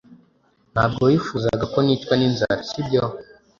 [0.73, 3.03] Ntabwo wifuzaga ko nicwa n'inzara, sibyo?